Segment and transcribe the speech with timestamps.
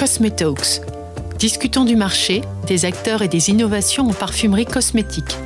[0.00, 0.80] Cosmetalks.
[1.38, 5.36] Discutons du marché, des acteurs et des innovations en parfumerie cosmétique.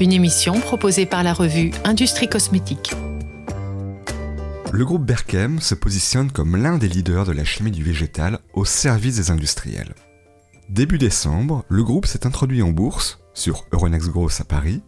[0.00, 2.94] Une émission proposée par la revue Industrie Cosmétique.
[4.72, 8.64] Le groupe Berkem se positionne comme l'un des leaders de la chimie du végétal au
[8.64, 9.94] service des industriels.
[10.70, 14.80] Début décembre, le groupe s'est introduit en bourse sur Euronext Growth à Paris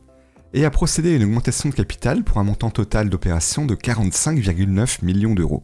[0.55, 5.05] et a procédé à une augmentation de capital pour un montant total d'opérations de 45,9
[5.05, 5.63] millions d'euros.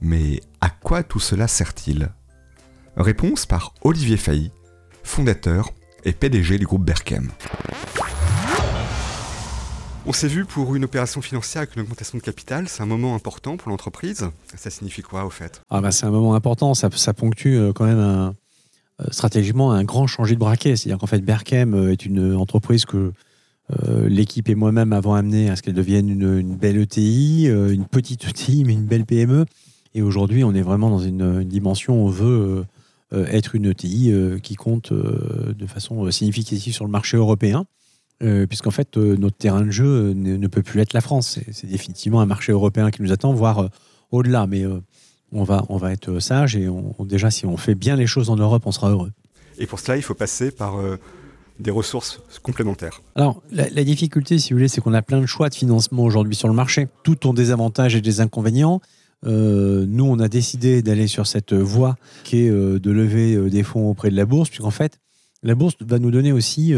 [0.00, 2.10] Mais à quoi tout cela sert-il?
[2.96, 4.50] Réponse par Olivier Failly,
[5.02, 5.70] fondateur
[6.04, 7.30] et PDG du groupe Berkem.
[10.08, 13.16] On s'est vu pour une opération financière avec une augmentation de capital, c'est un moment
[13.16, 14.30] important pour l'entreprise.
[14.54, 15.60] Ça signifie quoi au fait?
[15.68, 18.30] Ah bah, C'est un moment important, ça, ponctue euh, quand même euh,
[19.10, 20.76] stratégiquement un grand changé de braquet.
[20.76, 23.12] C'est-à-dire qu'en fait, Berkem euh, est une entreprise que
[23.70, 28.26] euh, l'équipe et moi-même avons amené à ce qu'elle devienne une, belle ETI, une petite
[28.28, 29.44] ETI, mais une belle PME.
[29.94, 32.64] Et aujourd'hui, on est vraiment dans une, dimension où on veut
[33.12, 37.64] être une ETI qui compte de façon significative sur le marché européen.
[38.20, 41.40] puisqu'en fait, notre terrain de jeu ne, peut plus être la France.
[41.50, 43.70] C'est définitivement un marché européen qui nous attend, voire
[44.10, 44.46] au-delà.
[44.46, 44.64] Mais
[45.32, 46.68] on va, on va être sage et
[47.00, 49.12] déjà, si on fait bien les choses en Europe, on sera heureux.
[49.58, 50.96] Et pour cela, il faut passer par euh,
[51.58, 53.02] des ressources complémentaires.
[53.14, 56.34] Alors, la, difficulté, si vous voulez, c'est qu'on a plein de choix de financement aujourd'hui
[56.34, 56.88] sur le marché.
[57.02, 58.80] Tout ont des avantages et des inconvénients.
[59.24, 63.62] Euh, nous, on a décidé d'aller sur cette voie qui est euh, de lever des
[63.62, 65.00] fonds auprès de la bourse, puisqu'en fait,
[65.42, 66.74] la bourse va nous donner aussi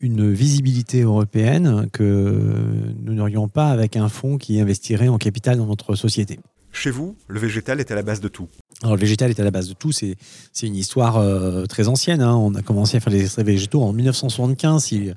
[0.00, 2.54] une visibilité européenne que
[3.00, 6.40] nous n'aurions pas avec un fonds qui investirait en capital dans notre société.
[6.72, 8.48] Chez vous, le végétal est à la base de tout.
[8.82, 9.92] Alors, le végétal est à la base de tout.
[9.92, 10.16] C'est,
[10.62, 12.20] une histoire euh, très ancienne.
[12.20, 12.34] Hein.
[12.34, 14.82] On a commencé à faire des extraits végétaux en 1975.
[14.82, 15.10] Si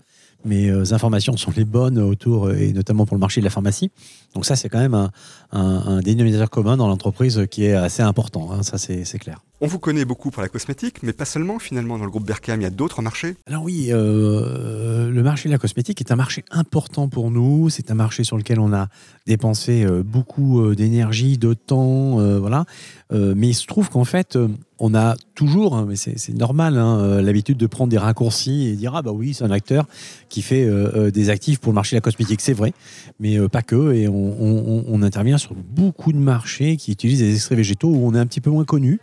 [0.45, 3.91] mes euh, informations sont les bonnes autour, et notamment pour le marché de la pharmacie.
[4.33, 5.11] Donc ça, c'est quand même un,
[5.51, 8.51] un, dénominateur commun dans l'entreprise qui est assez important.
[8.51, 8.63] Hein.
[8.63, 9.41] Ça, c'est, clair.
[9.61, 11.97] On vous connaît beaucoup pour la cosmétique, mais pas seulement finalement.
[11.97, 13.37] Dans le groupe Berkham, il y a d'autres marchés?
[13.47, 17.69] Alors oui, euh, le marché de la cosmétique est un marché important pour nous.
[17.69, 18.89] C'est un marché sur lequel on a
[19.25, 22.65] dépensé euh, beaucoup euh, d'énergie, de temps, voilà.
[23.11, 24.37] mais il se trouve qu'en fait,
[24.79, 28.95] on a toujours, hein, mais c'est normal, hein, l'habitude de prendre des raccourcis et dire
[28.95, 29.85] ah bah oui, c'est un acteur
[30.29, 30.69] qui fait
[31.11, 32.41] des actifs pour le marché de la cosmétique.
[32.41, 32.73] C'est vrai,
[33.19, 33.93] mais pas que.
[33.93, 38.13] Et on, on, intervient sur beaucoup de marchés qui utilisent des extraits végétaux où on
[38.15, 38.99] est un petit peu moins connu.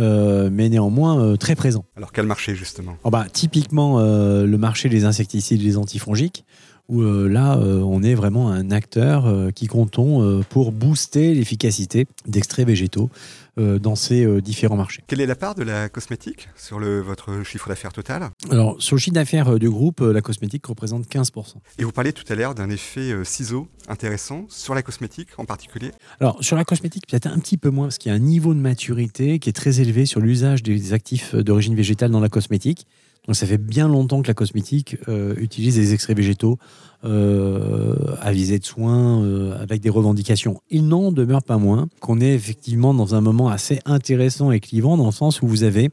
[0.00, 1.84] Euh, mais néanmoins euh, très présent.
[1.96, 2.96] Alors quel marché justement?
[3.04, 6.44] Oh bah, Typiquement euh, le marché des insecticides et des antifongiques,
[6.88, 13.10] où là on est vraiment un acteur qui comptons pour booster l'efficacité d'extraits végétaux
[13.56, 15.04] euh, dans ces euh, différents marchés.
[15.06, 18.30] Quelle est la part de la cosmétique sur le, votre chiffre d'affaires total?
[18.50, 21.54] Alors, sur le chiffre d'affaires euh, du groupe, la cosmétique représente 15%.
[21.78, 25.92] Et vous parliez tout à l'heure d'un effet ciseau intéressant sur la cosmétique en particulier?
[26.18, 28.54] Alors, sur la cosmétique, peut-être un petit peu moins, parce qu'il y a un niveau
[28.54, 32.88] de maturité qui est très élevé sur l'usage des actifs d'origine végétale dans la cosmétique.
[33.32, 36.58] Ça fait bien longtemps que la cosmétique euh, utilise des extraits végétaux
[37.04, 40.60] euh, à visée de soins euh, avec des revendications.
[40.68, 44.98] Il n'en demeure pas moins qu'on est effectivement dans un moment assez intéressant et clivant
[44.98, 45.90] dans le sens où vous avez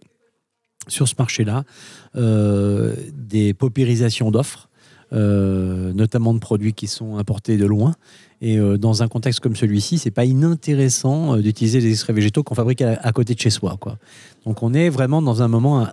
[0.88, 1.64] sur ce marché-là
[2.16, 4.68] des paupérisations d'offres.
[5.12, 7.94] notamment de produits qui sont importés de loin.
[8.41, 12.81] Et dans un contexte comme celui-ci, c'est pas inintéressant d'utiliser des extraits végétaux qu'on fabrique
[12.81, 13.78] à, à, côté de chez soi.
[14.44, 15.88] Donc on est vraiment dans un moment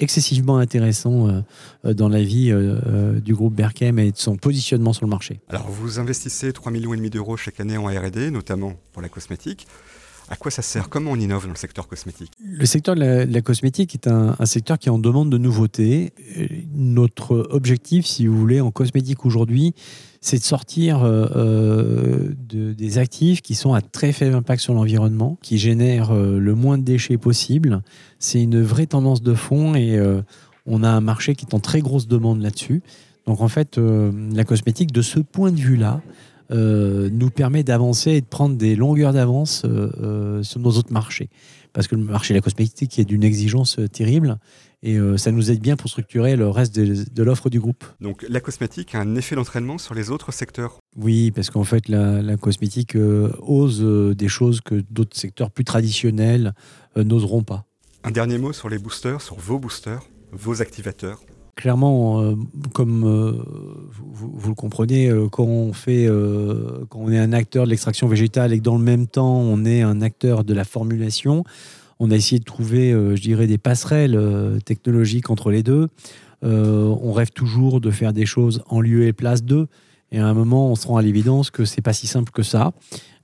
[0.00, 1.40] excessivement intéressant euh,
[1.84, 5.40] euh, dans la vie euh, du groupe Berkem et de son positionnement sur le marché.
[5.48, 9.66] Alors vous investissez 3,5 millions d'euros chaque année en R&D, notamment pour la cosmétique.
[10.28, 10.88] À quoi ça sert?
[10.88, 12.32] Comment on innove dans le secteur cosmétique?
[12.42, 16.12] Le secteur de la, cosmétique est un, secteur qui en demande de nouveautés.
[16.74, 19.74] Notre objectif, si vous voulez, en cosmétique aujourd'hui,
[20.22, 24.72] c'est de sortir euh, euh, de, des actifs qui sont à très faible impact sur
[24.72, 27.82] l'environnement, qui génèrent euh, le moins de déchets possible.
[28.18, 30.00] C'est une vraie tendance de fond et
[30.64, 32.82] on a un marché qui est en très grosse demande là-dessus.
[33.26, 36.00] Donc en fait, la cosmétique, de ce point de vue-là,
[36.50, 39.64] nous permet d'avancer et de prendre des longueurs d'avance
[40.42, 41.28] sur nos autres marchés.
[41.72, 44.38] Parce que le marché de la cosmétique est d'une exigence terrible
[44.84, 47.84] et euh, ça nous aide bien pour structurer le reste de, l'offre du groupe.
[48.00, 51.88] Donc la cosmétique a un effet d'entraînement sur les autres secteurs Oui, parce qu'en fait,
[51.88, 56.52] la, cosmétique euh, ose euh, des choses que d'autres secteurs plus traditionnels
[56.96, 57.64] n'oseront pas.
[58.04, 61.20] Un dernier mot sur les boosters, sur vos boosters, vos activateurs
[61.56, 62.34] Clairement,
[62.72, 63.04] comme
[64.02, 66.08] vous, le comprenez, quand on fait,
[66.88, 69.64] quand on est un acteur de l'extraction végétale et que dans le même temps on
[69.64, 71.44] est un acteur de la formulation,
[71.98, 75.88] on a essayé de trouver, euh, je dirais, des passerelles euh, technologiques entre les deux.
[76.44, 79.68] Euh, on rêve toujours de faire des choses en lieu et place d'eux.
[80.12, 82.42] Et à un moment, on se rend à l'évidence que c'est pas si simple que
[82.42, 82.72] ça.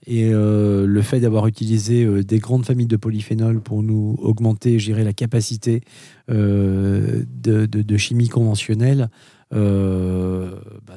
[0.07, 4.79] Et euh, le fait d'avoir utilisé euh, des grandes familles de polyphénols pour nous augmenter,
[4.79, 5.83] gérer la capacité
[6.31, 9.11] euh, de, chimie conventionnelle
[9.51, 9.59] bah,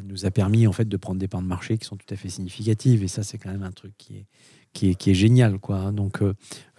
[0.07, 2.15] nous a permis en fait de prendre des parts de marché qui sont tout à
[2.15, 3.03] fait significatives.
[3.03, 5.59] Et ça, c'est quand même un truc qui est, génial.
[5.59, 5.77] Quoi.
[5.77, 5.91] hein.
[5.91, 6.21] Donc,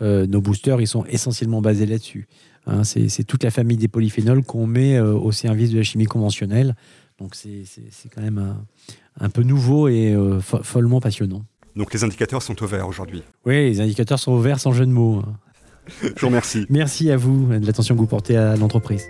[0.00, 2.29] nos boosters, ils sont essentiellement basés là-dessus.
[2.67, 6.77] Hein, c'est toute la famille des polyphénols qu'on met au service de la chimie conventionnelle.
[7.19, 7.65] Donc, c'est
[8.15, 8.56] quand même
[9.19, 11.44] un, peu nouveau et fo- follement passionnant.
[11.76, 13.23] Donc les indicateurs sont au vert aujourd'hui.
[13.47, 15.23] Oui, les indicateurs sont ouverts sans jeu de mots.
[15.26, 15.35] hein.
[16.03, 16.67] Je vous remercie.
[16.71, 19.06] Merci à vous de l'attention que vous portez à l'entreprise.